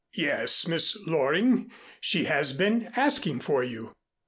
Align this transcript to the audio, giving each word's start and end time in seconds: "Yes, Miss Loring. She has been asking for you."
"Yes, 0.15 0.65
Miss 0.67 0.97
Loring. 1.05 1.71
She 1.99 2.23
has 2.23 2.53
been 2.53 2.89
asking 2.95 3.41
for 3.41 3.63
you." 3.63 3.93